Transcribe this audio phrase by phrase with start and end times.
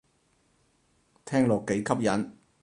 [1.25, 2.35] 聽落幾吸引